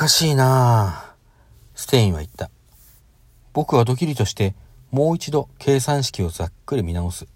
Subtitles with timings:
[0.00, 1.14] かしいな
[1.74, 2.50] ステインは言った。
[3.52, 4.54] 僕はドキリとして
[4.90, 7.26] もう一度計算式をざっくり見直す。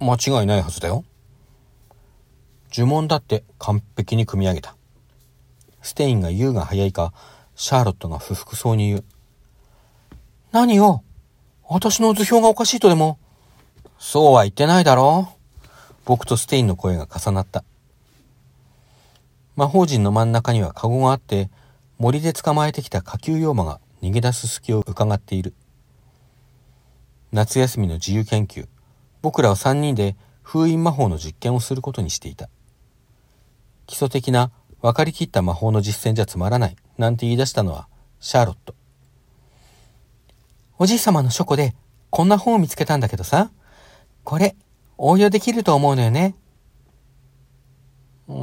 [0.00, 1.04] 間違いないはずだよ。
[2.72, 4.74] 呪文だって完璧に組み上げた。
[5.80, 7.12] ステインが言うが早いか、
[7.54, 9.04] シャーロットが不服そうに言う。
[10.50, 11.04] 何よ
[11.68, 13.20] 私の図表がおかしいとでも？
[14.00, 15.68] そうは言ってないだろう。
[16.04, 17.62] 僕とステインの声が重なった。
[19.60, 21.50] 魔法陣の真ん中にはカゴがあって、
[21.98, 25.52] 森で捕まえてきた下級妖魔が逃げ出す隙を伺っている。
[27.30, 28.66] 夏休みの自由研究、
[29.20, 32.48] 僕らは3人で封印魔法の実験をすることにしていた。
[33.86, 37.86] 基礎的な分かりきった魔法の実践じゃつまらない、なんて言い出したのは
[38.18, 38.74] シャーロット。
[40.78, 41.74] おじい様の書庫で
[42.08, 43.50] こんな本を見つけたんだけどさ、
[44.24, 44.56] これ
[44.96, 46.34] 応用できると思うのよね。
[48.26, 48.36] うー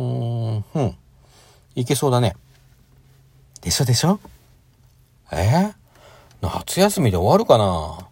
[0.60, 0.96] ん、うん。
[1.78, 2.36] いけそうだね。
[3.62, 4.20] でしょでしょ？
[5.32, 5.36] え？
[5.38, 5.74] ー、
[6.42, 8.08] 夏休みで終わるかな？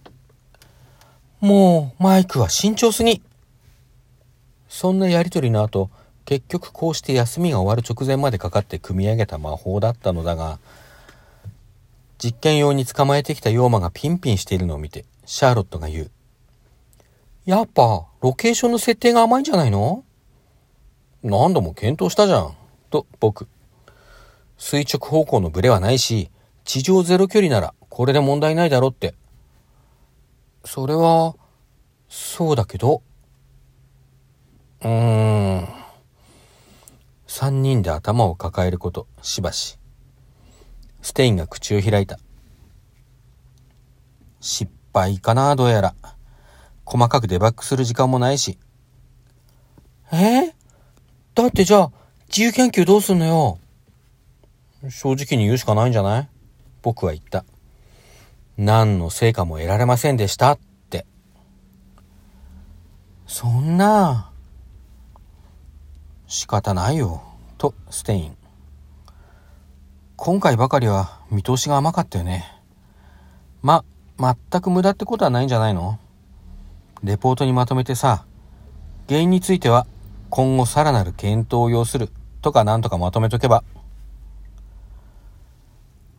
[1.39, 3.23] もう、マイクは慎重すぎ。
[4.69, 5.89] そんなやりとりの後、
[6.25, 10.59] 結局こうして休みが終わる直前までかかって組み上げた魔法だったのだが、
[12.19, 16.11] 実験用に捕まえてきた妖魔がピンピンしているのを見て、シャーロットが言う。
[17.45, 20.03] やっぱ、ロケーションの設定が甘いんじゃないの？
[21.23, 22.55] 何度も検討したじゃん。
[22.91, 23.47] と、僕。
[24.57, 26.31] 垂直方向のブレはないし、
[26.63, 29.15] 地上ゼロ距離ならこれで問題ないだろって。
[30.63, 31.35] それは、
[32.09, 33.03] そうだけど。
[34.81, 35.67] うーん。
[37.27, 39.77] 三人で頭を抱えること、しばし。
[41.01, 42.17] ステインが口を開いた。
[44.39, 45.95] 失敗かな、どうやら。
[46.85, 48.57] 細かくデバッグする時間もないし。
[50.11, 50.53] え？
[51.33, 51.91] だってじゃあ、
[52.27, 53.59] 自由研究どうすんのよ？
[54.89, 56.29] 正直に言うしかないんじゃない？
[56.81, 57.45] 僕は言った。
[58.57, 61.05] 何の成果も得られませんでしたって。
[63.27, 64.31] そんな、
[66.27, 67.21] 仕方ないよ、
[67.57, 68.37] とステイン。
[70.15, 72.45] 今回ばかりは見通しが甘かったよね。
[73.61, 73.83] ま、
[74.17, 75.99] 全く無駄ってことはないんじゃないの？
[77.03, 78.25] レポートにまとめてさ、
[79.07, 79.87] 原因については
[80.29, 82.09] 今後さらなる検討を要する
[82.41, 83.63] とかなんとかまとめとけば。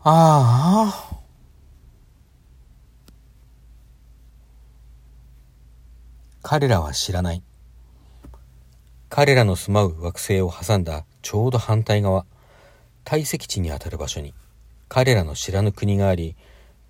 [0.09, 1.17] ああ。
[6.43, 7.43] 彼らは知らない。
[9.09, 12.25] 彼らの住まう惑星を挟んだちょうど反対側、
[13.03, 14.33] 堆積地にあたる場所に、
[14.89, 16.37] 彼らの知らぬ国があり、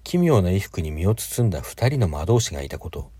[0.04, 3.10] 奇妙な衣服に身を包んだ二人の魔導士がいたこと。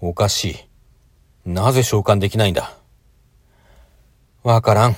[0.00, 0.56] おかしい。
[1.48, 2.76] なぜ召喚できないんだ？
[4.42, 4.96] わからん。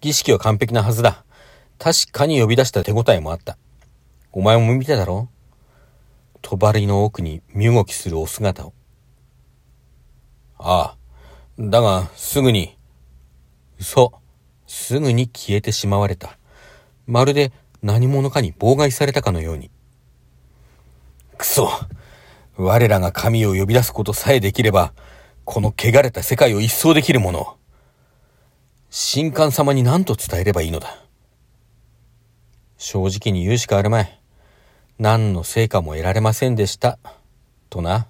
[0.00, 1.24] 儀式は完璧なはずだ。
[1.78, 3.58] 確かに呼び出した手応えもあった。
[4.32, 5.28] お前も見てだろ？
[6.42, 6.56] 帳
[6.86, 8.72] の奥に身動きするお姿を。
[10.58, 10.96] ああ。
[11.58, 12.78] だが、すぐに。
[13.78, 14.12] 嘘。
[14.66, 16.38] すぐに消えてしまわれた。
[17.06, 19.70] まるで何者かに妨害されたかのように。
[21.36, 21.68] くそ。
[22.56, 24.94] 我らが神を呼び出すことさえできれば、
[25.44, 27.56] この汚れた世界を一掃できるもの。
[29.12, 30.96] 神官様に何と伝えればいいのだ？
[32.78, 34.20] 正直に言うしかあるまい。
[35.00, 36.96] 何の成果も得られませんでした。
[37.70, 38.06] とな。